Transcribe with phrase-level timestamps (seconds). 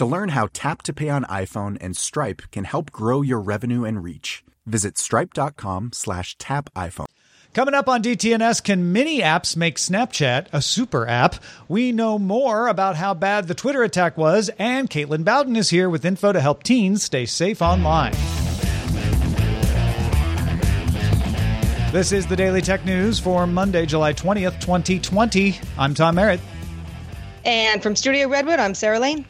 [0.00, 3.84] To learn how Tap to Pay on iPhone and Stripe can help grow your revenue
[3.84, 7.04] and reach, visit stripe.com slash tap iPhone.
[7.52, 11.34] Coming up on DTNS, can mini apps make Snapchat a super app?
[11.68, 15.90] We know more about how bad the Twitter attack was, and Katelyn Bowden is here
[15.90, 18.14] with info to help teens stay safe online.
[21.92, 25.60] This is the Daily Tech News for Monday, July 20th, 2020.
[25.76, 26.40] I'm Tom Merritt.
[27.44, 29.26] And from Studio Redwood, I'm Sarah Lane.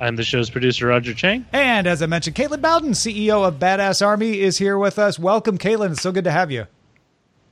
[0.00, 1.46] I'm the show's producer, Roger Chang.
[1.52, 5.18] And as I mentioned, Katelyn Bowden, CEO of Badass Army, is here with us.
[5.18, 5.92] Welcome, Katelyn.
[5.92, 6.66] It's so good to have you.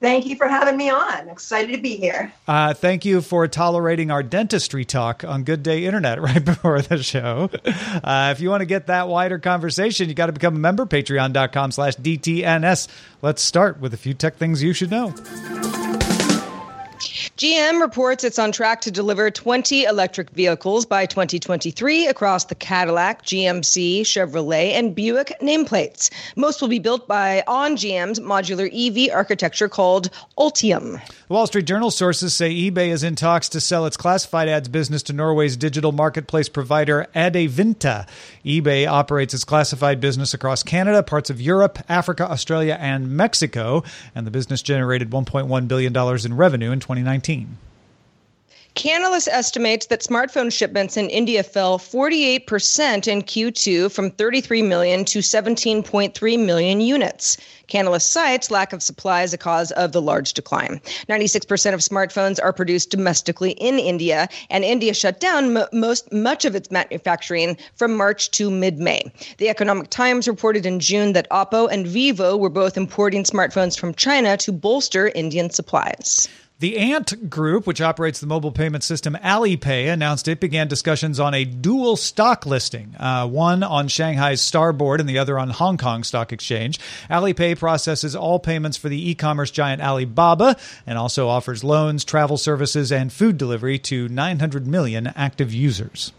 [0.01, 1.31] Thank you for having me on.
[1.31, 2.31] Excited to be here.
[2.47, 7.03] Uh, thank you for tolerating our dentistry talk on Good Day Internet right before the
[7.03, 7.49] show.
[8.05, 10.85] Uh, if you want to get that wider conversation, you got to become a member,
[10.85, 12.89] patreon.com slash DTNS.
[13.23, 15.15] Let's start with a few tech things you should know.
[17.15, 23.23] GM reports it's on track to deliver 20 electric vehicles by 2023 across the Cadillac,
[23.23, 26.11] GMC, Chevrolet, and Buick nameplates.
[26.35, 31.01] Most will be built by on GM's modular EV architecture called Ultium.
[31.29, 35.05] Wall Street Journal sources say eBay is in talks to sell its classified ads business
[35.05, 38.09] to Norway's digital marketplace provider Adevinta.
[38.45, 43.85] eBay operates its classified business across Canada, parts of Europe, Africa, Australia, and Mexico,
[44.17, 47.04] and the business generated $1.1 billion in revenue in 2019.
[48.75, 55.21] Canalys estimates that smartphone shipments in India fell 48% in Q2 from 33 million to
[55.21, 57.37] 17.3 million units.
[57.69, 60.81] Canalys cites lack of supply as a cause of the large decline.
[61.09, 66.45] 96% of smartphones are produced domestically in India, and India shut down m- most much
[66.45, 69.05] of its manufacturing from March to mid-May.
[69.39, 73.95] The Economic Times reported in June that Oppo and Vivo were both importing smartphones from
[73.95, 76.29] China to bolster Indian supplies.
[76.65, 81.35] The Ant Group, which operates the mobile payment system Alipay, announced it began discussions on
[81.35, 86.05] a dual stock listing, uh, one on Shanghai's Starboard and the other on Hong Kong
[86.05, 86.81] Stock Exchange.
[87.11, 92.39] Alipay processes all payments for the e commerce giant Alibaba and also offers loans, travel
[92.39, 96.15] services, and food delivery to 900 million active users.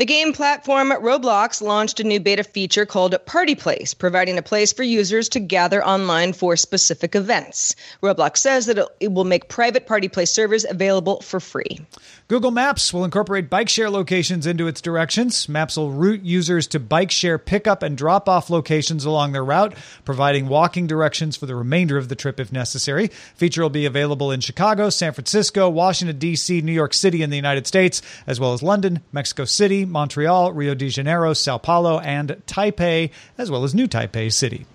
[0.00, 4.72] The game platform Roblox launched a new beta feature called Party Place, providing a place
[4.72, 7.76] for users to gather online for specific events.
[8.02, 11.80] Roblox says that it will make private Party Place servers available for free.
[12.28, 15.50] Google Maps will incorporate bike share locations into its directions.
[15.50, 19.74] Maps will route users to bike share pickup and drop off locations along their route,
[20.06, 23.08] providing walking directions for the remainder of the trip if necessary.
[23.34, 27.36] Feature will be available in Chicago, San Francisco, Washington, D.C., New York City in the
[27.36, 32.42] United States, as well as London, Mexico City, Montreal, Rio de Janeiro, Sao Paulo, and
[32.46, 34.66] Taipei, as well as New Taipei City.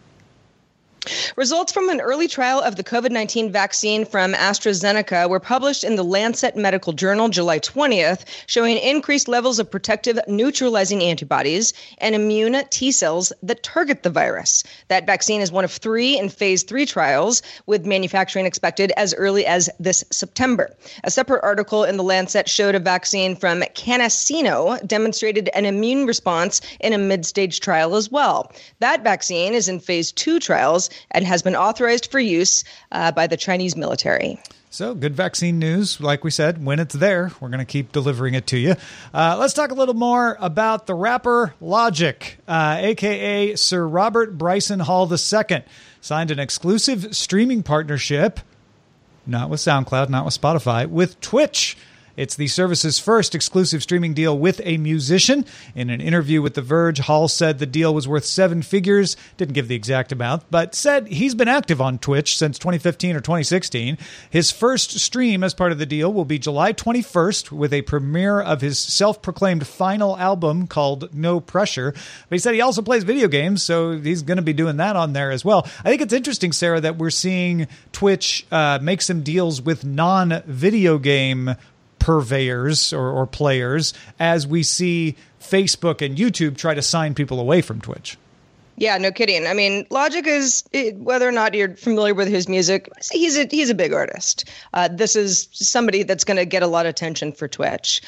[1.35, 5.95] Results from an early trial of the COVID 19 vaccine from AstraZeneca were published in
[5.95, 12.55] the Lancet Medical Journal July 20th, showing increased levels of protective neutralizing antibodies and immune
[12.69, 14.63] T cells that target the virus.
[14.87, 19.45] That vaccine is one of three in phase three trials, with manufacturing expected as early
[19.45, 20.75] as this September.
[21.03, 26.61] A separate article in the Lancet showed a vaccine from CanSino demonstrated an immune response
[26.79, 28.51] in a mid stage trial as well.
[28.79, 33.27] That vaccine is in phase two trials and has been authorized for use uh, by
[33.27, 34.39] the Chinese military.
[34.75, 36.01] So, good vaccine news.
[36.01, 38.75] Like we said, when it's there, we're going to keep delivering it to you.
[39.13, 44.81] Uh, let's talk a little more about the rapper Logic, uh, aka Sir Robert Bryson
[44.81, 45.63] Hall II,
[46.01, 48.41] signed an exclusive streaming partnership,
[49.25, 51.77] not with SoundCloud, not with Spotify, with Twitch.
[52.17, 55.45] It's the service's first exclusive streaming deal with a musician.
[55.75, 59.53] In an interview with The Verge, Hall said the deal was worth seven figures, didn't
[59.53, 63.97] give the exact amount, but said he's been active on Twitch since 2015 or 2016.
[64.29, 68.39] His first stream as part of the deal will be July 21st with a premiere
[68.39, 71.91] of his self proclaimed final album called No Pressure.
[71.91, 74.95] But he said he also plays video games, so he's going to be doing that
[74.95, 75.67] on there as well.
[75.83, 80.41] I think it's interesting, Sarah, that we're seeing Twitch uh, make some deals with non
[80.45, 81.55] video game
[82.05, 87.63] purveyors or, or players as we see Facebook and YouTube try to sign people away
[87.63, 88.15] from Twitch.
[88.77, 89.47] Yeah, no kidding.
[89.47, 90.63] I mean, Logic is
[90.97, 94.47] whether or not you're familiar with his music, he's a he's a big artist.
[94.71, 98.03] Uh, this is somebody that's going to get a lot of attention for Twitch.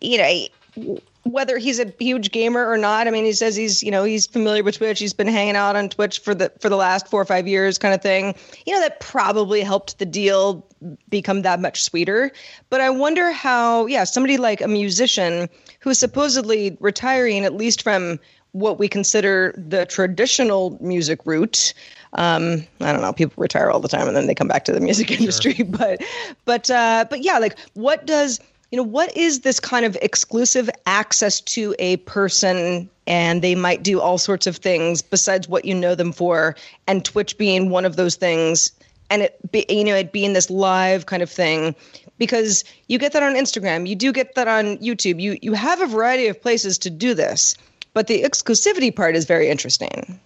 [0.00, 0.46] You
[0.76, 3.08] know, whether he's a huge gamer or not.
[3.08, 4.98] I mean, he says he's you know he's familiar with Twitch.
[4.98, 7.78] He's been hanging out on Twitch for the for the last four or five years,
[7.78, 8.34] kind of thing.
[8.66, 10.66] You know, that probably helped the deal
[11.08, 12.30] become that much sweeter.
[12.70, 15.48] But I wonder how, yeah, somebody like a musician
[15.80, 18.18] who's supposedly retiring, at least from
[18.52, 21.74] what we consider the traditional music route.
[22.12, 23.12] Um, I don't know.
[23.12, 25.54] People retire all the time and then they come back to the music industry.
[25.54, 25.66] Sure.
[25.70, 26.02] But,
[26.44, 28.38] but, uh, but yeah, like what does
[28.74, 33.84] you know, what is this kind of exclusive access to a person and they might
[33.84, 36.56] do all sorts of things besides what you know them for
[36.88, 38.72] and Twitch being one of those things
[39.10, 41.76] and it be, you know, it being this live kind of thing
[42.18, 45.20] because you get that on Instagram, you do get that on YouTube.
[45.20, 47.54] You you have a variety of places to do this,
[47.92, 50.18] but the exclusivity part is very interesting.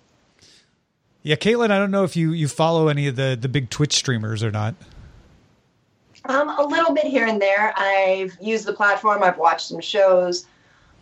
[1.23, 3.95] Yeah, Katelyn, I don't know if you you follow any of the the big Twitch
[3.95, 4.75] streamers or not.
[6.29, 7.73] Um, a little bit here and there.
[7.77, 9.23] I've used the platform.
[9.23, 10.47] I've watched some shows,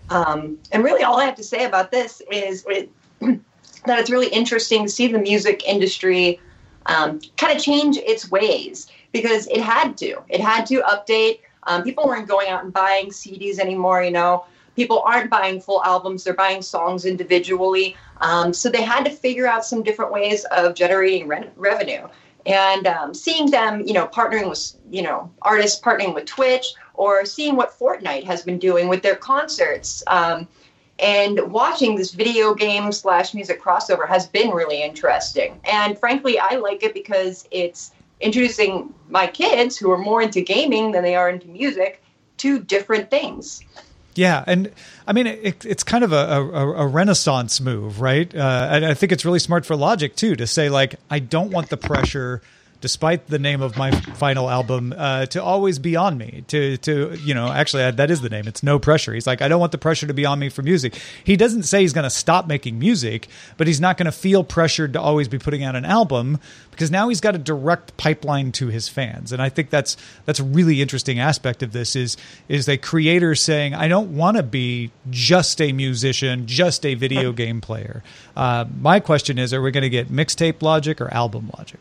[0.09, 2.89] um, and really, all I have to say about this is it,
[3.21, 6.39] that it's really interesting to see the music industry
[6.87, 10.23] um, kind of change its ways because it had to.
[10.29, 11.41] It had to update.
[11.65, 14.05] Um, people weren't going out and buying CDs anymore.
[14.05, 14.45] You know,
[14.77, 17.97] people aren't buying full albums; they're buying songs individually.
[18.21, 22.07] Um, so they had to figure out some different ways of generating re- revenue
[22.47, 27.25] and um, seeing them, you know, partnering with, you know, artists partnering with Twitch or
[27.25, 30.03] seeing what Fortnite has been doing with their concerts.
[30.07, 30.47] Um,
[30.99, 35.61] and watching this video game slash music crossover has been really interesting.
[35.65, 40.93] And frankly, I like it because it's introducing my kids who are more into gaming
[40.93, 42.03] than they are into music
[42.39, 43.63] to different things.
[44.17, 44.73] Yeah, and
[45.07, 48.35] I mean it, it's kind of a, a, a renaissance move, right?
[48.35, 51.51] Uh, and I think it's really smart for Logic too to say like, I don't
[51.51, 52.41] want the pressure
[52.81, 56.45] despite the name of my final album, uh, to always be on me.
[56.49, 58.47] To to you know, actually uh, that is the name.
[58.47, 59.15] It's no pressure.
[59.15, 61.01] He's like, I don't want the pressure to be on me for music.
[61.25, 64.45] He doesn't say he's going to stop making music, but he's not going to feel
[64.45, 66.39] pressured to always be putting out an album
[66.71, 69.33] because now he's got a direct pipeline to his fans.
[69.33, 72.17] And I think that's that's a really interesting aspect of this is
[72.49, 77.33] is a creator saying, I don't want to be just a musician, just a video
[77.33, 78.03] game player.
[78.37, 81.81] Uh, my question is, are we going to get mixtape logic or album logic?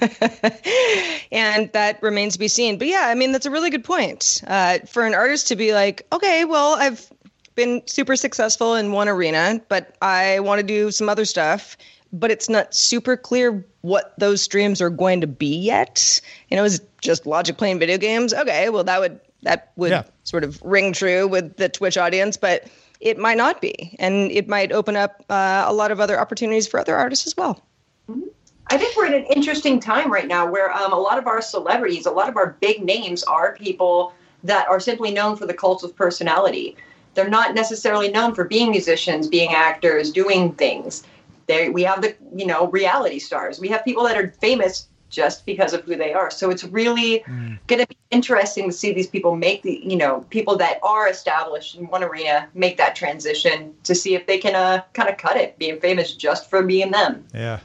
[1.32, 2.78] and that remains to be seen.
[2.78, 4.42] But yeah, I mean, that's a really good point.
[4.46, 7.10] Uh, for an artist to be like, okay, well, I've
[7.54, 11.76] been super successful in one arena, but I want to do some other stuff,
[12.12, 16.20] but it's not super clear what those streams are going to be yet.
[16.48, 18.32] You know, is it just Logic playing video games?
[18.32, 20.04] Okay, well, that would that would yeah.
[20.24, 22.66] sort of ring true with the Twitch audience, but
[23.00, 26.66] it might not be, and it might open up uh, a lot of other opportunities
[26.66, 27.62] for other artists as well.
[28.08, 28.28] Mm-hmm.
[28.74, 31.40] I think we're in an interesting time right now where um, a lot of our
[31.40, 34.12] celebrities, a lot of our big names are people
[34.42, 36.76] that are simply known for the cult of personality.
[37.14, 41.04] They're not necessarily known for being musicians, being actors, doing things.
[41.46, 43.60] They, we have the you know reality stars.
[43.60, 46.28] We have people that are famous just because of who they are.
[46.32, 47.56] So it's really mm.
[47.68, 51.08] going to be interesting to see these people make the you know people that are
[51.08, 55.16] established in one arena make that transition to see if they can uh, kind of
[55.16, 57.24] cut it, being famous just for being them.
[57.32, 57.60] Yeah,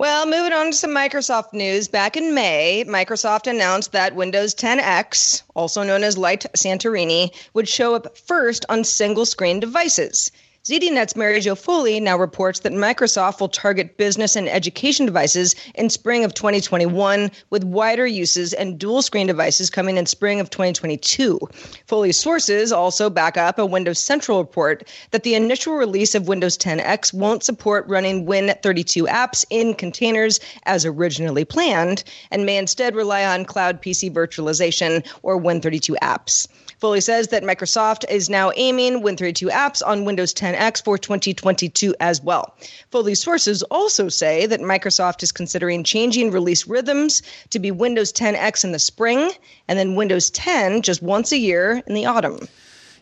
[0.00, 1.86] well, moving on to some Microsoft news.
[1.86, 7.94] Back in May, Microsoft announced that Windows 10X, also known as Light Santorini, would show
[7.94, 10.32] up first on single screen devices.
[10.62, 15.88] ZDNet's Mary Jo Foley now reports that Microsoft will target business and education devices in
[15.88, 21.40] spring of 2021, with wider uses and dual screen devices coming in spring of 2022.
[21.86, 26.58] Foley's sources also back up a Windows Central report that the initial release of Windows
[26.58, 33.24] 10X won't support running Win32 apps in containers as originally planned, and may instead rely
[33.24, 36.48] on cloud PC virtualization or Win32 apps.
[36.80, 42.22] Foley says that Microsoft is now aiming Win32 apps on Windows 10X for 2022 as
[42.22, 42.56] well.
[42.90, 47.20] Foley's sources also say that Microsoft is considering changing release rhythms
[47.50, 49.30] to be Windows 10X in the spring
[49.68, 52.48] and then Windows 10 just once a year in the autumn.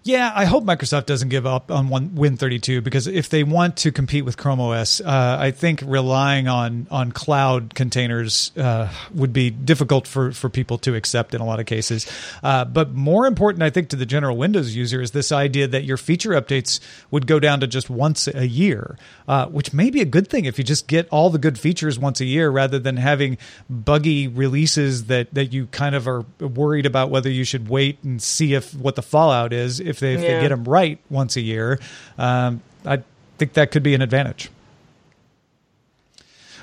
[0.08, 3.92] Yeah, I hope Microsoft doesn't give up on one Win32 because if they want to
[3.92, 9.50] compete with Chrome OS, uh, I think relying on on cloud containers uh, would be
[9.50, 12.10] difficult for for people to accept in a lot of cases.
[12.42, 15.84] Uh, but more important, I think, to the general Windows user is this idea that
[15.84, 18.96] your feature updates would go down to just once a year,
[19.28, 21.98] uh, which may be a good thing if you just get all the good features
[21.98, 23.36] once a year rather than having
[23.68, 28.22] buggy releases that that you kind of are worried about whether you should wait and
[28.22, 30.36] see if what the fallout is if they if yeah.
[30.36, 31.78] they get them right once a year,
[32.18, 33.02] um, I
[33.38, 34.50] think that could be an advantage.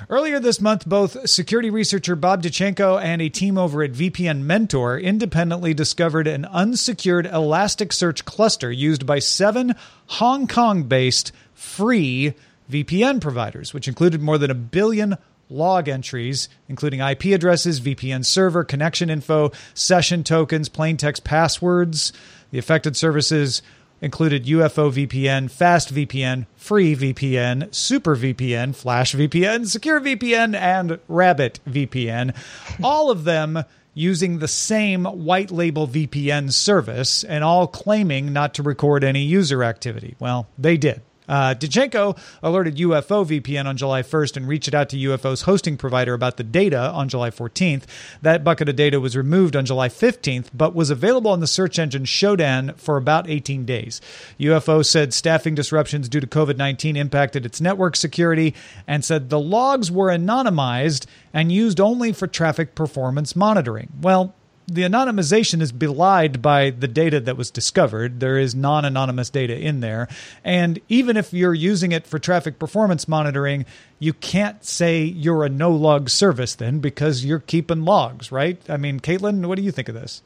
[0.08, 4.98] Earlier this month, both security researcher Bob Diachenko and a team over at VPN Mentor
[4.98, 9.74] independently discovered an unsecured Elasticsearch cluster used by seven
[10.06, 12.34] Hong Kong based free
[12.70, 15.16] VPN providers, which included more than a billion
[15.48, 22.12] log entries, including IP addresses, VPN server, connection info, session tokens, plain text passwords.
[22.50, 23.62] The affected services
[24.00, 31.60] included UFO VPN, Fast VPN, Free VPN, Super VPN, Flash VPN, Secure VPN, and Rabbit
[31.66, 32.36] VPN.
[32.82, 38.62] All of them using the same white label VPN service and all claiming not to
[38.62, 40.14] record any user activity.
[40.20, 41.00] Well, they did.
[41.28, 46.14] Uh, Diachenko alerted UFO VPN on July 1st and reached out to UFO's hosting provider
[46.14, 47.84] about the data on July 14th.
[48.22, 51.78] That bucket of data was removed on July 15th, but was available on the search
[51.78, 54.00] engine Shodan for about 18 days.
[54.38, 58.54] UFO said staffing disruptions due to COVID 19 impacted its network security
[58.86, 63.92] and said the logs were anonymized and used only for traffic performance monitoring.
[64.00, 64.34] Well,
[64.68, 68.20] the anonymization is belied by the data that was discovered.
[68.20, 70.08] There is non anonymous data in there.
[70.44, 73.64] And even if you're using it for traffic performance monitoring,
[73.98, 78.60] you can't say you're a no log service then because you're keeping logs, right?
[78.68, 80.22] I mean, Katelyn, what do you think of this?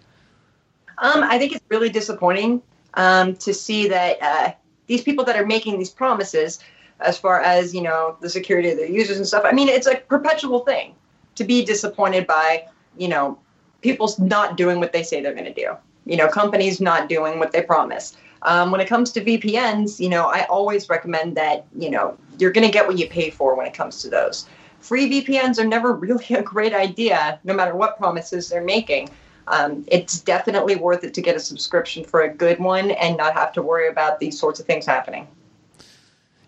[0.98, 2.62] Um, I think it's really disappointing
[2.94, 4.52] um, to see that uh,
[4.86, 6.60] these people that are making these promises,
[7.00, 9.44] as far as you know, the security of their users and stuff.
[9.44, 10.94] I mean, it's a perpetual thing
[11.34, 12.66] to be disappointed by
[12.98, 13.38] you know
[13.80, 15.74] people's not doing what they say they're going to do.
[16.06, 18.16] You know, companies not doing what they promise.
[18.42, 22.52] Um, when it comes to VPNs, you know, I always recommend that, you know, you're
[22.52, 24.46] going to get what you pay for when it comes to those.
[24.80, 29.10] Free VPNs are never really a great idea, no matter what promises they're making.
[29.48, 33.34] Um, it's definitely worth it to get a subscription for a good one and not
[33.34, 35.26] have to worry about these sorts of things happening.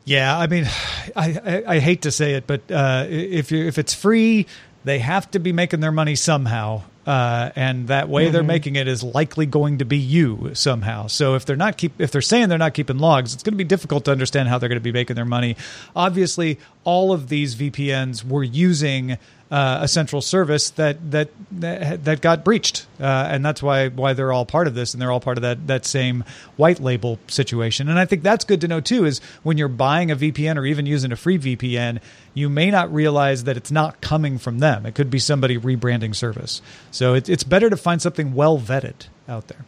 [0.04, 0.64] Yeah, I mean,
[1.16, 4.46] I, I, I hate to say it, but uh, if you if it's free,
[4.84, 6.82] they have to be making their money somehow.
[7.06, 8.32] Uh, and that way mm-hmm.
[8.32, 11.08] they're making it is likely going to be you somehow.
[11.08, 13.58] So if they're not keep if they're saying they're not keeping logs, it's going to
[13.58, 15.56] be difficult to understand how they're going to be making their money.
[15.96, 19.18] Obviously, all of these VPNs were using
[19.52, 24.14] uh, a central service that that that, that got breached, uh, and that's why why
[24.14, 26.24] they're all part of this, and they're all part of that that same
[26.56, 27.90] white label situation.
[27.90, 29.04] And I think that's good to know too.
[29.04, 32.00] Is when you're buying a VPN or even using a free VPN,
[32.32, 34.86] you may not realize that it's not coming from them.
[34.86, 36.62] It could be somebody rebranding service.
[36.90, 39.66] So it, it's better to find something well vetted out there.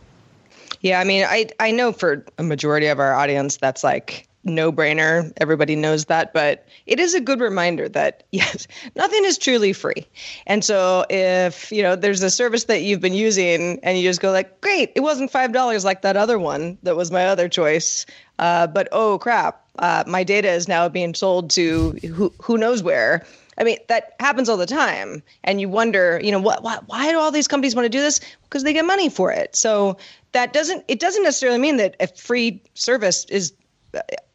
[0.81, 4.73] Yeah, I mean, I I know for a majority of our audience, that's like no
[4.73, 5.33] brainer.
[5.39, 10.07] Everybody knows that, but it is a good reminder that yes, nothing is truly free.
[10.47, 14.21] And so if, you know, there's a service that you've been using and you just
[14.21, 18.07] go like, great, it wasn't $5 like that other one that was my other choice.
[18.39, 22.83] Uh, but oh crap, uh, my data is now being sold to who, who knows
[22.83, 23.25] where.
[23.57, 25.23] I mean, that happens all the time.
[25.45, 28.01] And you wonder, you know, what, what, why do all these companies want to do
[28.01, 28.21] this?
[28.45, 29.55] Because they get money for it.
[29.55, 29.97] So
[30.33, 33.53] that doesn't, it doesn't necessarily mean that a free service is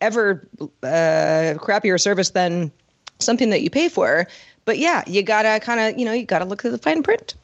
[0.01, 0.47] ever
[0.83, 2.71] uh, crappier service than
[3.19, 4.27] something that you pay for.
[4.65, 7.35] But yeah, you gotta kind of, you know, you gotta look at the fine print.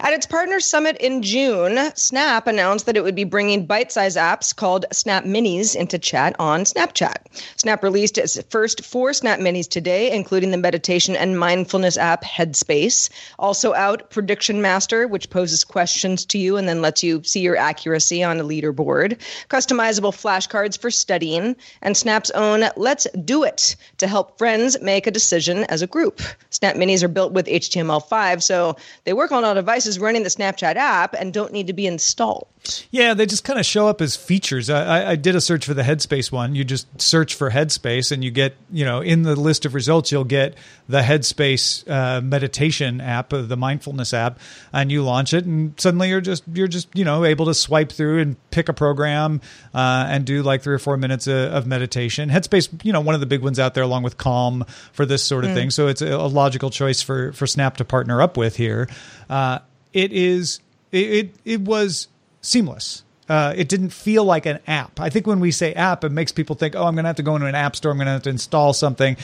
[0.00, 4.16] At its partner summit in June, Snap announced that it would be bringing bite sized
[4.16, 7.16] apps called Snap Minis into chat on Snapchat.
[7.56, 13.10] Snap released its first four Snap Minis today, including the meditation and mindfulness app Headspace.
[13.40, 17.56] Also out, Prediction Master, which poses questions to you and then lets you see your
[17.56, 24.06] accuracy on a leaderboard, customizable flashcards for studying, and Snap's own Let's Do It to
[24.06, 26.22] help friends make a decision as a group.
[26.50, 30.74] Snap Minis are built with HTML5, so they work on all devices running the Snapchat
[30.74, 32.48] app and don't need to be installed.
[32.90, 34.68] Yeah, they just kind of show up as features.
[34.68, 36.54] I, I did a search for the Headspace one.
[36.54, 40.12] You just search for Headspace, and you get, you know, in the list of results,
[40.12, 40.54] you'll get
[40.88, 44.38] the Headspace uh, meditation app, uh, the mindfulness app,
[44.72, 47.92] and you launch it, and suddenly you're just you're just you know able to swipe
[47.92, 49.40] through and pick a program
[49.74, 52.28] uh, and do like three or four minutes of, of, meditation.
[52.28, 55.22] Headspace, you know, one of the big ones out there, along with Calm for this
[55.22, 55.54] sort of mm.
[55.54, 55.70] thing.
[55.70, 58.88] So it's a, a, logical choice for for Snap to partner up with here.
[59.30, 59.60] Uh,
[59.92, 60.60] it is
[60.92, 62.08] it, it, it was
[62.40, 63.02] seamless.
[63.28, 64.98] Uh, it didn't feel like an app.
[65.00, 67.16] I think when we say app, it makes people think, oh, I'm going to have
[67.16, 67.92] to go into an app store.
[67.92, 69.18] I'm going to have to install something.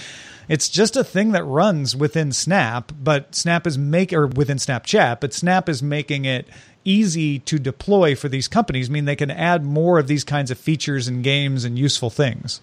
[0.46, 5.20] It's just a thing that runs within Snap, but Snap is make or within Snapchat,
[5.20, 6.46] but Snap is making it
[6.84, 8.90] easy to deploy for these companies.
[8.90, 12.10] I mean, they can add more of these kinds of features and games and useful
[12.10, 12.60] things.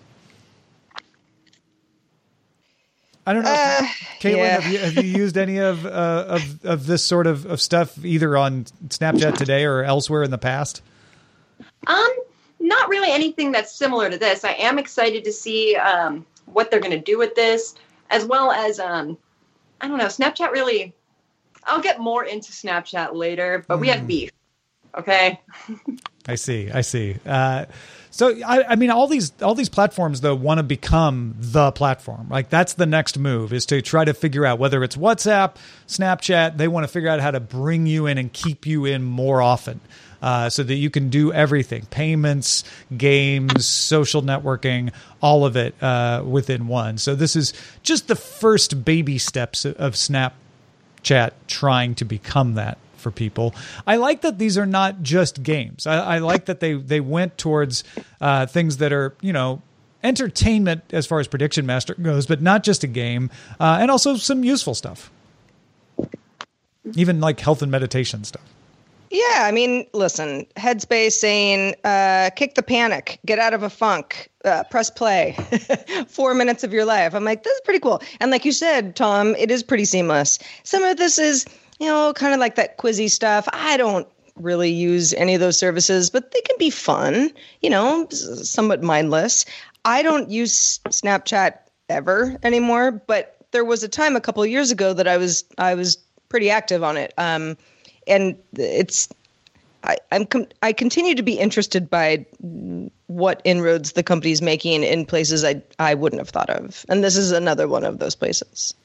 [3.25, 3.81] I don't know, uh,
[4.19, 4.37] Katelyn.
[4.37, 4.59] Yeah.
[4.59, 8.03] Have, you, have you used any of uh, of of this sort of, of stuff
[8.03, 10.81] either on Snapchat today or elsewhere in the past?
[11.85, 12.09] Um,
[12.59, 14.43] not really anything that's similar to this.
[14.43, 17.75] I am excited to see um, what they're going to do with this,
[18.09, 19.17] as well as um,
[19.79, 20.05] I don't know.
[20.05, 20.93] Snapchat really.
[21.63, 23.81] I'll get more into Snapchat later, but mm.
[23.81, 24.07] we have hmm.
[24.07, 24.31] beef.
[24.97, 25.39] Okay.
[26.27, 26.71] I see.
[26.71, 27.17] I see.
[27.23, 27.65] Uh,
[28.13, 32.27] so I, I, mean, all these all these platforms though want to become the platform.
[32.29, 35.55] Like that's the next move is to try to figure out whether it's WhatsApp,
[35.87, 36.57] Snapchat.
[36.57, 39.41] They want to figure out how to bring you in and keep you in more
[39.41, 39.79] often.
[40.21, 42.63] Uh, so that you can do everything payments,
[42.95, 46.99] games, social networking, all of it uh, within one.
[46.99, 53.11] So, this is just the first baby steps of Snapchat trying to become that for
[53.11, 53.53] people.
[53.85, 55.85] I like that these are not just games.
[55.85, 57.83] I, I like that they they went towards
[58.19, 59.61] uh, things that are you know
[60.03, 63.29] entertainment as far as Prediction Master goes, but not just a game,
[63.59, 65.11] uh, and also some useful stuff,
[66.95, 68.43] even like health and meditation stuff.
[69.11, 74.29] Yeah, I mean, listen, Headspace saying, uh, kick the panic, get out of a funk,
[74.45, 75.35] uh, press play,
[76.07, 77.13] four minutes of your life.
[77.13, 78.01] I'm like, this is pretty cool.
[78.21, 80.39] And like you said, Tom, it is pretty seamless.
[80.63, 81.45] Some of this is
[81.81, 83.49] you know, kind of like that quizzy stuff.
[83.51, 88.07] I don't really use any of those services, but they can be fun, you know,
[88.09, 89.45] somewhat mindless.
[89.83, 91.57] I don't use Snapchat
[91.89, 95.73] ever anymore, but there was a time a couple years ago that I was I
[95.73, 95.97] was
[96.29, 97.15] pretty active on it.
[97.17, 97.57] Um,
[98.05, 99.09] and it's
[99.83, 102.27] I, I'm com- I continue to be interested by
[103.07, 107.17] what inroads the company's making in places I I wouldn't have thought of, and this
[107.17, 108.75] is another one of those places.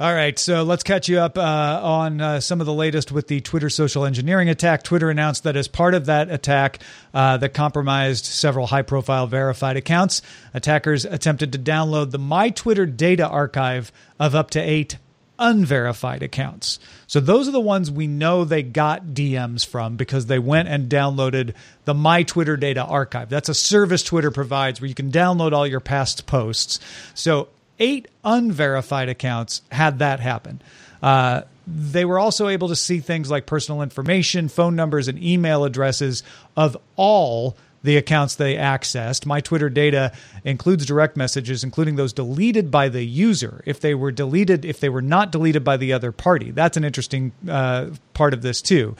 [0.00, 3.28] All right, so let's catch you up uh, on uh, some of the latest with
[3.28, 4.82] the Twitter social engineering attack.
[4.82, 6.80] Twitter announced that as part of that attack
[7.12, 10.20] uh, that compromised several high profile verified accounts,
[10.52, 14.98] attackers attempted to download the My Twitter data archive of up to eight
[15.38, 16.80] unverified accounts.
[17.06, 20.90] So those are the ones we know they got DMs from because they went and
[20.90, 21.54] downloaded
[21.84, 23.28] the My Twitter data archive.
[23.28, 26.80] That's a service Twitter provides where you can download all your past posts.
[27.14, 30.60] So eight unverified accounts had that happen.
[31.02, 35.64] Uh, they were also able to see things like personal information, phone numbers, and email
[35.64, 36.22] addresses
[36.56, 39.26] of all the accounts they accessed.
[39.26, 43.62] My Twitter data includes direct messages, including those deleted by the user.
[43.66, 46.84] If they were deleted, if they were not deleted by the other party, that's an
[46.84, 48.96] interesting uh, part of this too.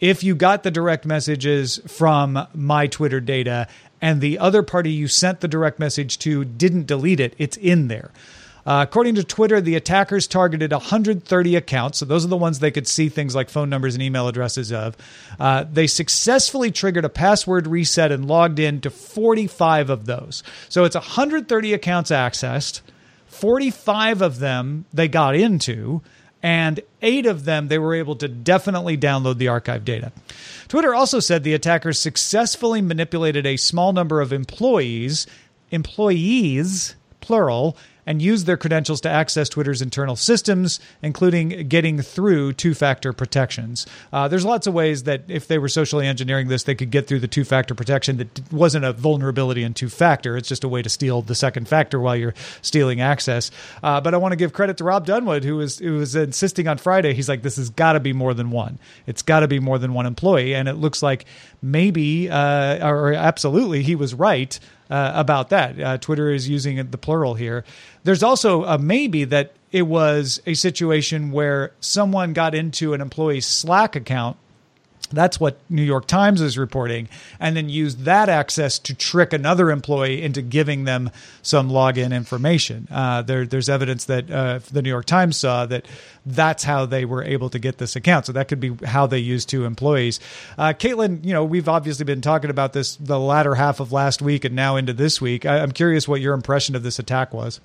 [0.00, 3.66] If you got the direct messages from my Twitter data
[4.00, 7.88] and the other party you sent the direct message to didn't delete it, it's in
[7.88, 8.10] there.
[8.68, 11.98] Uh, according to Twitter, the attackers targeted 130 accounts.
[11.98, 14.72] So those are the ones they could see things like phone numbers and email addresses
[14.72, 14.94] of.
[15.40, 20.42] Uh, they successfully triggered a password reset and logged in to 45 of those.
[20.68, 22.82] So it's 130 accounts accessed.
[23.28, 26.02] 45 of them they got into
[26.42, 30.12] and eight of them they were able to definitely download the archive data.
[30.68, 35.26] Twitter also said the attackers successfully manipulated a small number of employees,
[35.70, 37.76] employees, plural,
[38.08, 43.86] and use their credentials to access Twitter's internal systems, including getting through two factor protections.
[44.10, 47.06] Uh, there's lots of ways that if they were socially engineering this, they could get
[47.06, 50.38] through the two factor protection that wasn't a vulnerability in two factor.
[50.38, 53.50] It's just a way to steal the second factor while you're stealing access.
[53.82, 56.66] Uh, but I want to give credit to Rob Dunewood, who was, who was insisting
[56.66, 57.12] on Friday.
[57.12, 58.78] He's like, this has got to be more than one.
[59.06, 60.54] It's got to be more than one employee.
[60.54, 61.26] And it looks like
[61.60, 64.58] maybe, uh, or absolutely, he was right
[64.90, 65.80] uh, about that.
[65.80, 67.64] Uh, Twitter is using the plural here.
[68.04, 73.46] There's also a maybe that it was a situation where someone got into an employee's
[73.46, 74.36] Slack account
[75.10, 77.08] that's what New York Times is reporting,
[77.40, 81.10] and then use that access to trick another employee into giving them
[81.42, 82.88] some login information.
[82.90, 85.86] Uh, there, there's evidence that uh, the New York Times saw that
[86.26, 88.26] that's how they were able to get this account.
[88.26, 90.20] So that could be how they used two employees.
[90.56, 94.20] Uh, Katelyn, you know, we've obviously been talking about this the latter half of last
[94.22, 95.46] week and now into this week.
[95.46, 97.60] I, I'm curious what your impression of this attack was.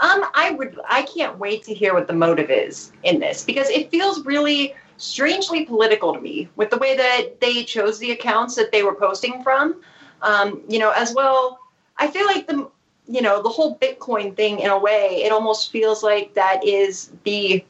[0.00, 0.78] Um, I would.
[0.88, 4.74] I can't wait to hear what the motive is in this because it feels really
[4.98, 8.94] strangely political to me with the way that they chose the accounts that they were
[8.94, 9.80] posting from.
[10.22, 11.60] Um, you know, as well,
[11.96, 12.68] I feel like the
[13.06, 17.10] you know the whole Bitcoin thing in a way it almost feels like that is
[17.24, 17.64] the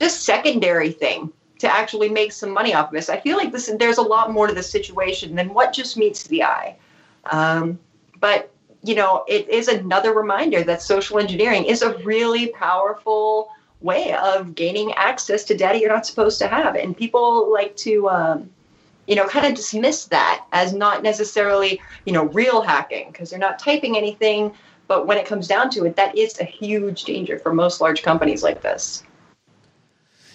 [0.00, 3.08] just secondary thing to actually make some money off of this.
[3.08, 6.24] I feel like this there's a lot more to the situation than what just meets
[6.24, 6.76] the eye.
[7.30, 7.78] Um,
[8.20, 8.52] but
[8.84, 14.54] you know, it is another reminder that social engineering is a really powerful way of
[14.54, 16.74] gaining access to data you're not supposed to have.
[16.74, 18.50] And people like to, um,
[19.06, 23.38] you know, kind of dismiss that as not necessarily, you know, real hacking because they're
[23.38, 24.52] not typing anything.
[24.88, 28.02] But when it comes down to it, that is a huge danger for most large
[28.02, 29.02] companies like this.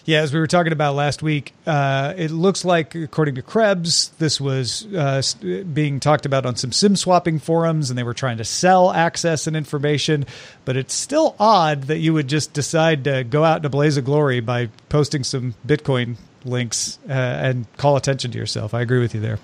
[0.05, 4.09] Yeah, as we were talking about last week, uh, it looks like, according to Krebs,
[4.19, 8.35] this was uh, being talked about on some SIM swapping forums, and they were trying
[8.37, 10.25] to sell access and information.
[10.65, 13.95] But it's still odd that you would just decide to go out in a blaze
[13.95, 18.73] of glory by posting some Bitcoin links uh, and call attention to yourself.
[18.73, 19.39] I agree with you there.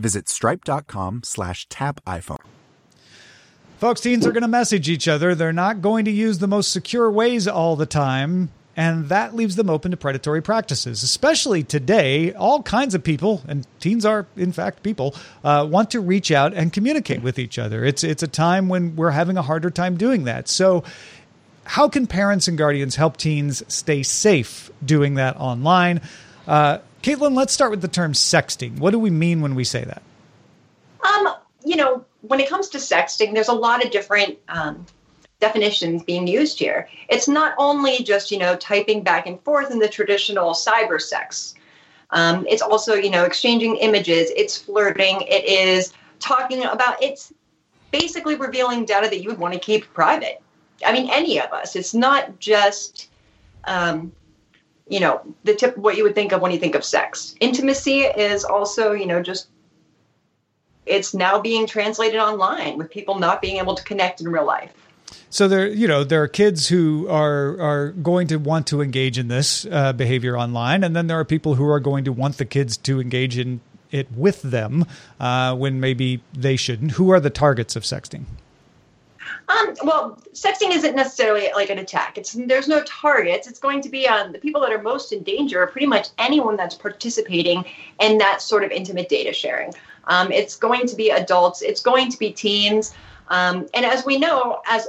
[0.00, 2.44] visit stripe.com slash tap iPhone.
[3.78, 5.34] Folks, teens are going to message each other.
[5.34, 8.50] They're not going to use the most secure ways all the time.
[8.76, 12.32] And that leaves them open to predatory practices, especially today.
[12.34, 16.54] All kinds of people, and teens are, in fact, people, uh, want to reach out
[16.54, 17.84] and communicate with each other.
[17.84, 20.48] It's, it's a time when we're having a harder time doing that.
[20.48, 20.84] So,
[21.64, 26.00] how can parents and guardians help teens stay safe doing that online?
[26.46, 28.78] Uh, Katelyn, let's start with the term sexting.
[28.78, 30.02] What do we mean when we say that?
[31.04, 31.34] Um,
[31.64, 34.84] you know, when it comes to sexting, there's a lot of different um,
[35.40, 36.88] definitions being used here.
[37.08, 41.54] It's not only just, you know, typing back and forth in the traditional cyber sex.
[42.10, 47.32] Um, it's also, you know, exchanging images, it's flirting, it is talking about it's
[47.92, 50.42] basically revealing data that you would want to keep private.
[50.84, 51.76] I mean, any of us.
[51.76, 53.08] It's not just,
[53.64, 54.12] um,
[54.90, 57.34] you know, the tip what you would think of when you think of sex.
[57.40, 59.48] Intimacy is also, you know, just
[60.84, 64.72] it's now being translated online with people not being able to connect in real life.
[65.30, 69.16] So there, you know, there are kids who are are going to want to engage
[69.16, 72.38] in this uh, behavior online, and then there are people who are going to want
[72.38, 73.60] the kids to engage in
[73.92, 74.86] it with them
[75.20, 76.92] uh, when maybe they shouldn't.
[76.92, 78.24] Who are the targets of sexting?
[79.50, 82.16] Um, well, sexting isn't necessarily like an attack.
[82.18, 83.48] It's there's no targets.
[83.48, 85.62] It's going to be on the people that are most in danger.
[85.62, 87.64] Are pretty much anyone that's participating
[88.00, 89.74] in that sort of intimate data sharing.
[90.04, 91.62] Um, it's going to be adults.
[91.62, 92.94] It's going to be teens.
[93.28, 94.88] Um, and as we know, as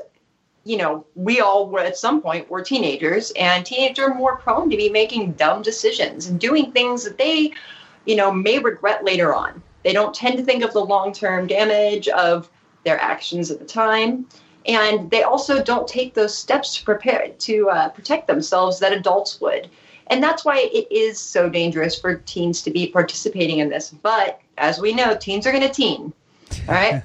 [0.63, 4.69] you know, we all were at some point were teenagers, and teenagers are more prone
[4.69, 7.51] to be making dumb decisions and doing things that they,
[8.05, 9.63] you know, may regret later on.
[9.83, 12.49] They don't tend to think of the long term damage of
[12.83, 14.27] their actions at the time,
[14.65, 19.41] and they also don't take those steps to prepare to uh, protect themselves that adults
[19.41, 19.69] would.
[20.07, 23.89] And that's why it is so dangerous for teens to be participating in this.
[23.89, 26.13] But as we know, teens are going to teen.
[26.67, 27.01] All right.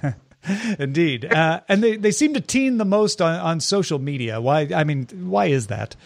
[0.78, 4.40] Indeed, uh, and they, they seem to teen the most on, on social media.
[4.40, 4.68] Why?
[4.74, 5.96] I mean, why is that?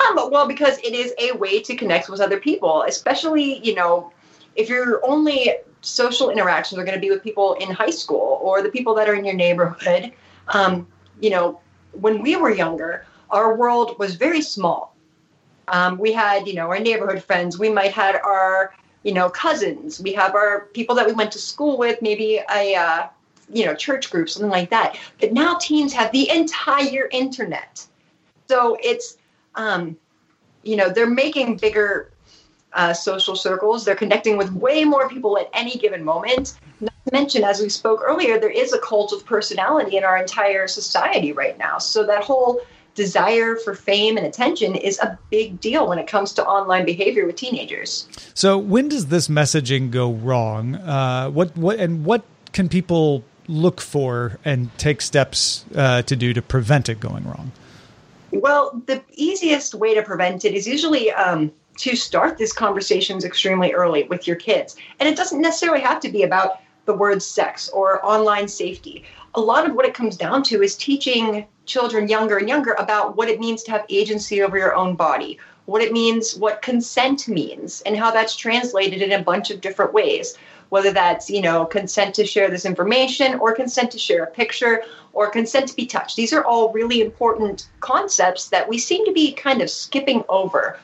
[0.00, 4.10] Um, well, because it is a way to connect with other people, especially you know,
[4.56, 5.52] if you're only
[5.84, 9.08] social interactions are going to be with people in high school or the people that
[9.08, 10.12] are in your neighborhood.
[10.48, 10.86] Um,
[11.20, 11.60] you know,
[11.92, 14.94] when we were younger, our world was very small.
[15.68, 17.58] Um, we had, you know, our neighborhood friends.
[17.58, 20.00] We might had our you know, cousins.
[20.00, 23.06] We have our people that we went to school with, maybe a, uh,
[23.52, 24.98] you know, church group, something like that.
[25.20, 27.86] But now teens have the entire internet.
[28.48, 29.18] So it's,
[29.54, 29.96] um,
[30.62, 32.10] you know, they're making bigger
[32.74, 33.84] uh, social circles.
[33.84, 36.58] They're connecting with way more people at any given moment.
[36.80, 40.16] Not to mention, as we spoke earlier, there is a cult of personality in our
[40.16, 41.78] entire society right now.
[41.78, 42.60] So that whole
[42.94, 47.26] desire for fame and attention is a big deal when it comes to online behavior
[47.26, 48.08] with teenagers.
[48.34, 50.76] So when does this messaging go wrong?
[50.76, 56.32] Uh, what what and what can people look for and take steps uh, to do
[56.32, 57.52] to prevent it going wrong?
[58.30, 63.72] Well, the easiest way to prevent it is usually um, to start these conversations extremely
[63.72, 67.68] early with your kids, and it doesn't necessarily have to be about the word sex
[67.70, 69.04] or online safety.
[69.34, 73.16] A lot of what it comes down to is teaching children younger and younger about
[73.16, 77.26] what it means to have agency over your own body, what it means, what consent
[77.26, 80.36] means, and how that's translated in a bunch of different ways.
[80.70, 84.82] Whether that's, you know, consent to share this information or consent to share a picture
[85.12, 86.16] or consent to be touched.
[86.16, 90.80] These are all really important concepts that we seem to be kind of skipping over.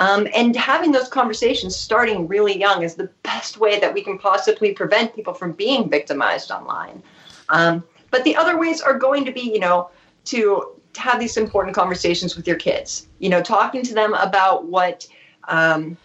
[0.00, 4.16] Um, and having those conversations starting really young is the best way that we can
[4.16, 7.02] possibly prevent people from being victimized online.
[7.50, 9.90] Um, but the other ways are going to be, you know,
[10.24, 13.08] to have these important conversations with your kids.
[13.18, 15.06] You know, talking to them about what,
[15.48, 15.98] um,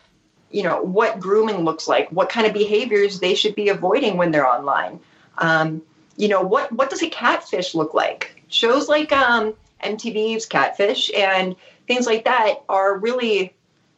[0.51, 4.29] you know, what grooming looks like, what kind of behaviors they should be avoiding when
[4.29, 4.99] they're online.
[5.37, 5.81] Um,
[6.17, 8.43] you know, what what does a catfish look like?
[8.49, 11.55] Shows like um, MTV's Catfish and
[11.87, 13.54] things like that are really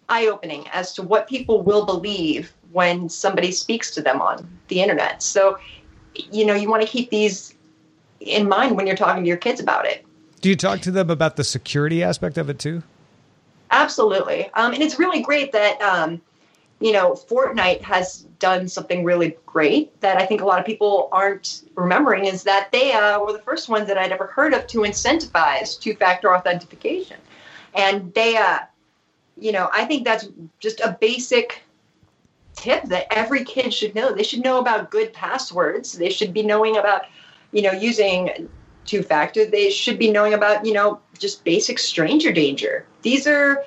[0.10, 4.82] eye opening as to what people will believe when somebody speaks to them on the
[4.82, 5.22] internet.
[5.24, 5.58] So,
[6.13, 7.56] you know, you want to keep these
[8.20, 10.06] in mind when you're talking to your kids about it.
[10.41, 12.84] Do you talk to them about the security aspect of it too?
[13.72, 14.50] Absolutely.
[14.54, 16.22] Um, and it's really great that, um,
[16.80, 21.10] you know, Fortnite has done something really great that I think a lot of people
[21.12, 24.67] aren't remembering is that they uh, were the first ones that I'd ever heard of
[24.67, 27.17] to incentivize two factor authentication.
[27.74, 28.60] And they, uh,
[29.39, 30.28] you know, I think that's
[30.60, 31.63] just a basic
[32.56, 34.13] tip that every kid should know.
[34.13, 35.93] They should know about good passwords.
[35.93, 37.04] They should be knowing about,
[37.52, 38.50] you know, using
[38.88, 42.86] two factor, they should be knowing about, you know, just basic stranger danger.
[43.02, 43.63] These are,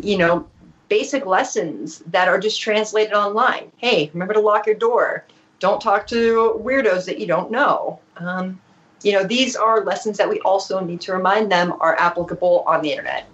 [0.00, 0.46] you know,
[0.88, 3.72] basic lessons that are just translated online.
[3.78, 5.24] Hey, remember to lock your door.
[5.58, 8.00] Don't talk to weirdos that you don't know.
[8.16, 8.60] Um,
[9.02, 12.82] you know, these are lessons that we also need to remind them are applicable on
[12.82, 13.26] the internet.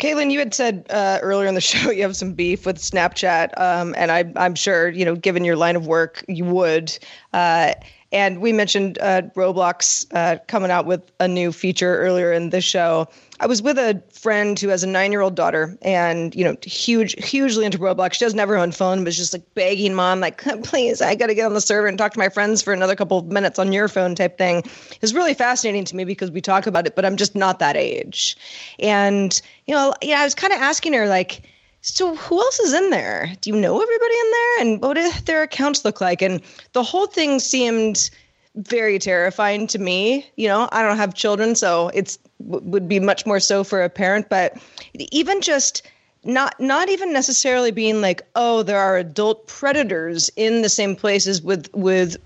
[0.00, 3.58] Katelyn, you had said uh, earlier in the show you have some beef with Snapchat,
[3.60, 6.98] um, and I, am sure you know, given your line of work, you would.
[7.32, 7.74] Uh,
[8.10, 12.60] and we mentioned uh, Roblox uh, coming out with a new feature earlier in the
[12.60, 13.08] show.
[13.40, 17.64] I was with a friend who has a nine-year-old daughter, and you know, huge, hugely
[17.64, 18.14] into Roblox.
[18.14, 21.28] She doesn't have her own phone, but just like begging mom, like, please, I got
[21.28, 23.58] to get on the server and talk to my friends for another couple of minutes
[23.58, 24.62] on your phone, type thing.
[25.00, 27.76] Is really fascinating to me because we talk about it, but I'm just not that
[27.76, 28.36] age.
[28.78, 31.42] And you know, yeah, I was kind of asking her like
[31.82, 33.32] so who else is in there?
[33.40, 34.60] Do you know everybody in there?
[34.60, 36.20] And what do their accounts look like?
[36.20, 38.10] And the whole thing seemed
[38.56, 40.26] very terrifying to me.
[40.36, 43.88] You know, I don't have children, so it's would be much more so for a
[43.88, 44.28] parent.
[44.28, 44.56] But
[44.94, 45.82] even just
[46.24, 51.42] not not even necessarily being like, oh, there are adult predators in the same places
[51.42, 52.16] with with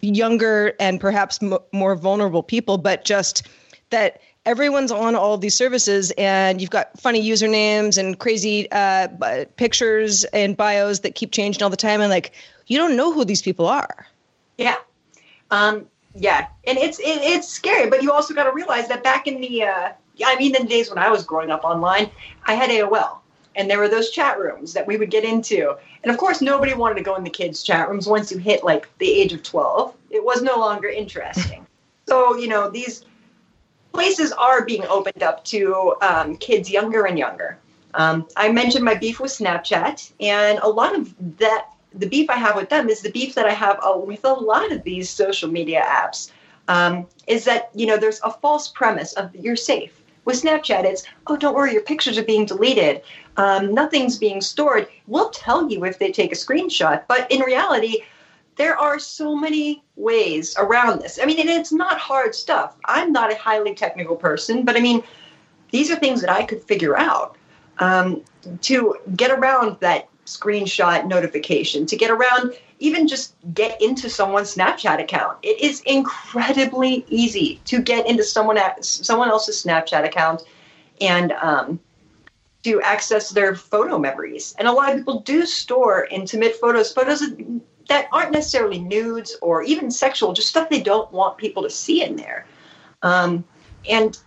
[0.00, 3.46] younger and perhaps m- more vulnerable people, but just
[3.90, 9.08] that everyone's on all these services and you've got funny usernames and crazy uh,
[9.56, 12.32] pictures and bios that keep changing all the time and like
[12.66, 14.06] you don't know who these people are
[14.56, 14.76] yeah
[15.50, 19.26] um, yeah and it's it, it's scary but you also got to realize that back
[19.28, 19.92] in the uh,
[20.26, 22.10] i mean in the days when i was growing up online
[22.46, 23.20] i had aol
[23.56, 25.76] and there were those chat rooms that we would get into.
[26.02, 28.64] And of course nobody wanted to go in the kids chat rooms once you hit
[28.64, 31.66] like the age of 12 it was no longer interesting.
[32.08, 33.04] So you know these
[33.92, 37.56] places are being opened up to um, kids younger and younger.
[37.94, 42.36] Um, I mentioned my beef with Snapchat, and a lot of that, the beef I
[42.36, 45.10] have with them is the beef that I have uh, with a lot of these
[45.10, 46.30] social media apps.
[46.68, 50.84] Um, is that you know there's a false premise of you're safe with Snapchat.
[50.84, 53.02] It's oh don't worry, your pictures are being deleted,
[53.36, 54.88] um, nothing's being stored.
[55.06, 58.02] We'll tell you if they take a screenshot, but in reality,
[58.56, 61.18] there are so many ways around this.
[61.20, 62.76] I mean, it's not hard stuff.
[62.84, 65.02] I'm not a highly technical person, but I mean,
[65.70, 67.36] these are things that I could figure out
[67.78, 68.22] um,
[68.60, 75.00] to get around that screenshot notification, to get around even just get into someone's Snapchat
[75.00, 75.38] account.
[75.42, 80.42] It is incredibly easy to get into someone someone else's Snapchat account
[81.00, 81.78] and um,
[82.62, 84.54] to access their photo memories.
[84.58, 87.22] And a lot of people do store intimate photos, photos
[87.88, 92.02] that aren't necessarily nudes or even sexual, just stuff they don't want people to see
[92.02, 92.46] in there.
[93.02, 93.44] Um,
[93.88, 94.18] and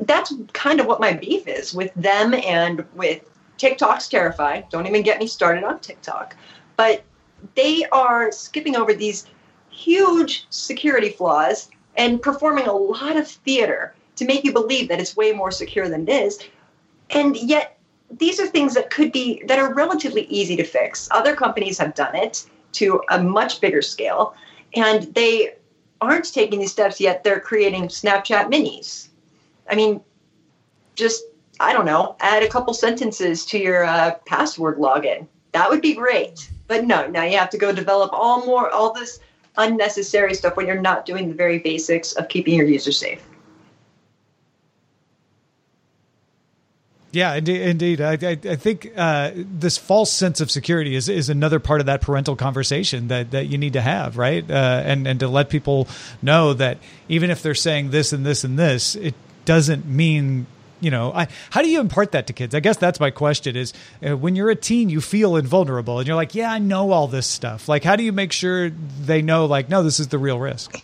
[0.00, 3.27] that's kind of what my beef is with them and with
[3.58, 4.64] TikTok's terrifying.
[4.70, 6.36] Don't even get me started on TikTok.
[6.76, 7.04] But
[7.54, 9.26] they are skipping over these
[9.70, 15.16] huge security flaws and performing a lot of theater to make you believe that it's
[15.16, 16.38] way more secure than it is.
[17.10, 17.78] And yet,
[18.10, 21.08] these are things that could be that are relatively easy to fix.
[21.10, 24.34] Other companies have done it to a much bigger scale.
[24.74, 25.54] And they
[26.00, 27.24] aren't taking these steps yet.
[27.24, 29.08] They're creating Snapchat minis.
[29.70, 30.00] I mean,
[30.94, 31.24] just,
[31.60, 35.26] I don't know, add a couple sentences to your uh, password login.
[35.52, 36.50] That would be great.
[36.68, 39.18] But no, now you have to go develop all more, all this
[39.56, 43.22] unnecessary stuff when you're not doing the very basics of keeping your user safe.
[47.10, 48.02] Yeah, indeed.
[48.02, 51.86] I, I, I think uh, this false sense of security is, is another part of
[51.86, 54.48] that parental conversation that, that you need to have, right?
[54.48, 55.88] Uh, and and to let people
[56.20, 56.76] know that
[57.08, 59.14] even if they're saying this and this and this, it
[59.46, 60.46] doesn't mean
[60.80, 63.56] you know I, how do you impart that to kids i guess that's my question
[63.56, 63.72] is
[64.06, 67.08] uh, when you're a teen you feel invulnerable and you're like yeah i know all
[67.08, 70.18] this stuff like how do you make sure they know like no this is the
[70.18, 70.82] real risk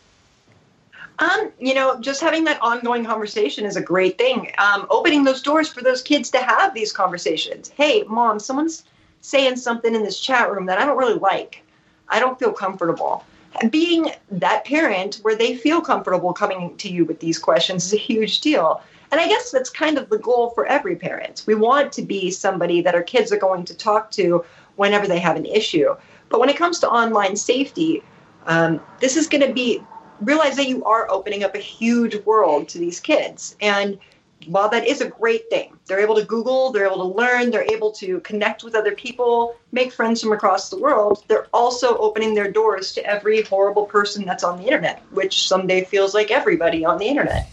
[1.18, 4.50] um, you know, just having that ongoing conversation is a great thing.
[4.58, 7.68] Um, opening those doors for those kids to have these conversations.
[7.68, 8.84] Hey, mom, someone's
[9.20, 11.62] saying something in this chat room that I don't really like.
[12.08, 13.24] I don't feel comfortable.
[13.70, 17.96] Being that parent where they feel comfortable coming to you with these questions is a
[17.96, 18.82] huge deal.
[19.14, 21.44] And I guess that's kind of the goal for every parent.
[21.46, 25.20] We want to be somebody that our kids are going to talk to whenever they
[25.20, 25.94] have an issue.
[26.30, 28.02] But when it comes to online safety,
[28.46, 29.80] um, this is going to be
[30.20, 33.54] realize that you are opening up a huge world to these kids.
[33.60, 34.00] And
[34.46, 37.70] while that is a great thing, they're able to Google, they're able to learn, they're
[37.72, 41.22] able to connect with other people, make friends from across the world.
[41.28, 45.84] They're also opening their doors to every horrible person that's on the internet, which someday
[45.84, 47.48] feels like everybody on the internet.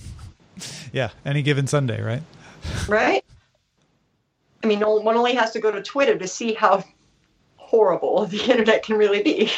[0.93, 2.21] Yeah, any given Sunday, right?
[2.89, 3.24] Right?
[4.62, 6.84] I mean, one only has to go to Twitter to see how
[7.56, 9.52] horrible the internet can really be.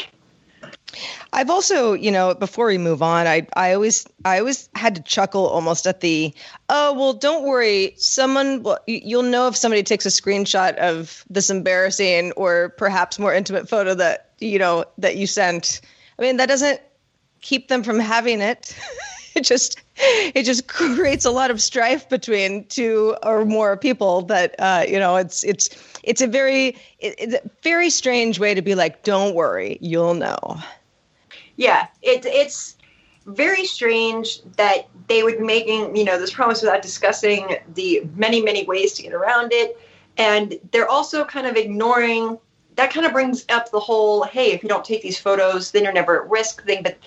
[1.33, 5.01] I've also, you know, before we move on, I I always I always had to
[5.01, 6.31] chuckle almost at the
[6.69, 11.49] oh well, don't worry, someone well, you'll know if somebody takes a screenshot of this
[11.49, 15.81] embarrassing or perhaps more intimate photo that you know that you sent.
[16.19, 16.79] I mean, that doesn't
[17.41, 18.77] keep them from having it.
[19.35, 24.55] it just it just creates a lot of strife between two or more people that
[24.59, 25.69] uh, you know it's it's
[26.03, 26.69] it's a very
[26.99, 30.57] it, it's a very strange way to be like don't worry you'll know
[31.55, 32.77] yeah, it, it's
[33.25, 38.41] very strange that they would be making you know this promise without discussing the many
[38.41, 39.79] many ways to get around it,
[40.17, 42.37] and they're also kind of ignoring.
[42.75, 45.83] That kind of brings up the whole hey, if you don't take these photos, then
[45.83, 46.81] you're never at risk thing.
[46.83, 46.97] But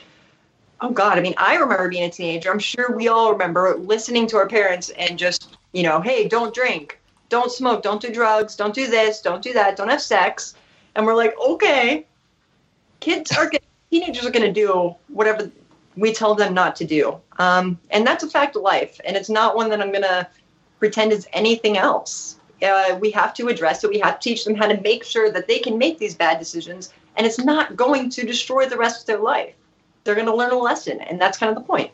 [0.81, 2.51] oh god, I mean, I remember being a teenager.
[2.51, 6.55] I'm sure we all remember listening to our parents and just you know, hey, don't
[6.55, 6.99] drink.
[7.29, 10.55] don't smoke, don't do drugs, don't do this, don't do that, don't have sex.
[10.95, 12.07] And we're like, okay,
[13.01, 13.59] kids are gonna,
[13.91, 15.51] teenagers are going to do whatever
[15.97, 17.19] we tell them not to do.
[17.39, 19.01] Um, and that's a fact of life.
[19.05, 20.29] And it's not one that I'm going to
[20.79, 22.39] pretend is anything else.
[22.63, 23.91] Uh, we have to address it.
[23.91, 26.39] We have to teach them how to make sure that they can make these bad
[26.39, 26.93] decisions.
[27.17, 29.55] And it's not going to destroy the rest of their life.
[30.07, 31.01] They're going to learn a lesson.
[31.03, 31.91] And that's kind of the point.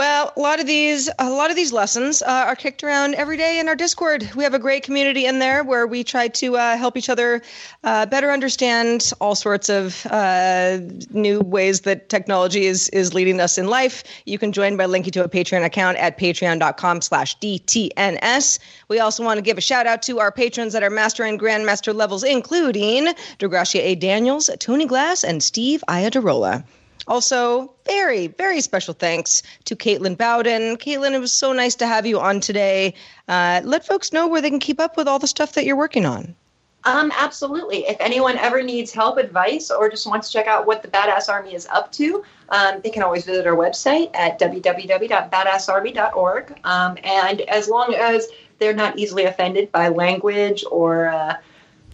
[0.00, 3.36] Well, a lot of these, a lot of these lessons uh, are kicked around every
[3.36, 4.30] day in our Discord.
[4.34, 7.42] We have a great community in there where we try to uh, help each other
[7.84, 10.78] uh, better understand all sorts of uh,
[11.10, 14.02] new ways that technology is is leading us in life.
[14.24, 18.58] You can join by linking to a Patreon account at Patreon.com/slash/dtns.
[18.88, 21.38] We also want to give a shout out to our patrons at our master and
[21.38, 23.08] grandmaster levels, including
[23.38, 23.96] Degracia A.
[23.96, 26.64] Daniels, Tony Glass, and Steve Iadarola.
[27.10, 30.76] Also, very, very special thanks to Katelyn Bowden.
[30.76, 32.94] Caitlin, it was so nice to have you on today.
[33.26, 35.76] Uh, let folks know where they can keep up with all the stuff that you're
[35.76, 36.36] working on.
[36.84, 37.78] Um, absolutely.
[37.78, 41.28] If anyone ever needs help, advice, or just wants to check out what the Badass
[41.28, 46.60] Army is up to, um, they can always visit our website at www.badassarmy.org.
[46.62, 48.28] Um, and as long as
[48.60, 51.34] they're not easily offended by language or uh,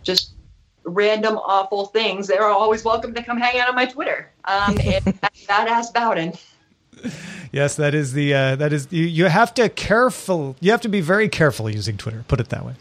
[0.03, 0.36] just
[0.87, 4.31] random awful things, they're always welcome to come hang out on my Twitter.
[4.45, 5.07] Um, it's
[5.47, 6.33] badass Bowden.
[7.53, 10.89] Yes, that is the uh, that is you, you have to careful you have to
[10.89, 12.25] be very careful using Twitter.
[12.27, 12.75] Put it that way.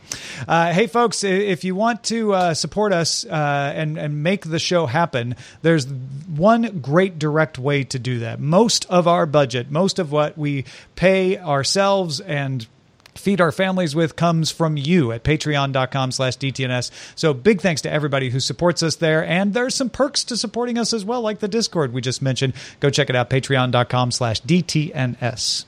[0.47, 4.59] Uh, hey, folks, if you want to uh, support us uh, and and make the
[4.59, 8.39] show happen, there's one great direct way to do that.
[8.39, 12.67] Most of our budget, most of what we pay ourselves and
[13.15, 17.91] feed our families with comes from you at patreon.com slash dtns so big thanks to
[17.91, 19.25] everybody who supports us there.
[19.25, 22.53] And there's some perks to supporting us as well like the discord we just mentioned.
[22.79, 25.65] Go check it out patreon.com slash dtns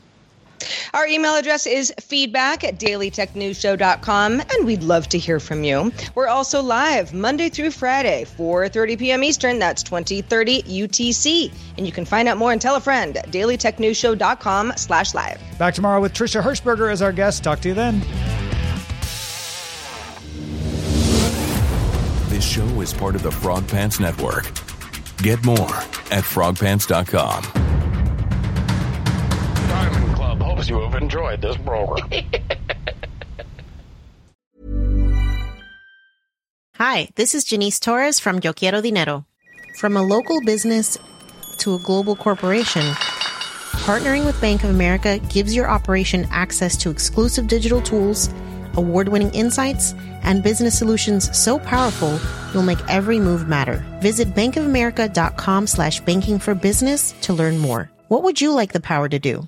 [0.93, 5.91] Our email address is feedback at dailytechnewsshow.com, and we'd love to hear from you.
[6.15, 9.23] We're also live Monday through Friday, 4.30 p.m.
[9.23, 9.59] Eastern.
[9.59, 11.51] That's 2030 UTC.
[11.77, 15.41] And you can find out more and tell a friend at dailytechnewsshow.com slash live.
[15.57, 18.01] back tomorrow with trisha hirschberger as our guest talk to you then
[22.37, 24.43] This show is part of the Frog Pants Network.
[25.23, 25.57] Get more
[26.11, 27.43] at frogpants.com.
[29.67, 30.26] Diamond Club
[30.57, 32.09] hopes you have enjoyed this program.
[36.75, 39.25] Hi, this is Janice Torres from Yo Quiero Dinero.
[39.79, 40.97] From a local business
[41.59, 42.81] to a global corporation,
[43.85, 48.29] partnering with Bank of America gives your operation access to exclusive digital tools,
[48.75, 49.93] award winning insights,
[50.23, 52.19] and business solutions so powerful
[52.53, 53.83] you'll make every move matter.
[54.01, 57.89] Visit bankofamerica.com slash banking for business to learn more.
[58.07, 59.47] What would you like the power to do?